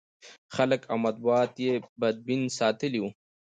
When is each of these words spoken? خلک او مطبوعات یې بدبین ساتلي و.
خلک 0.55 0.81
او 0.91 0.97
مطبوعات 1.05 1.51
یې 1.65 1.73
بدبین 1.99 2.41
ساتلي 2.59 2.99
و. 3.01 3.05